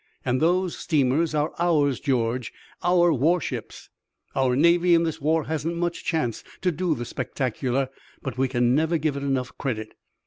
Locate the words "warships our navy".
3.13-4.95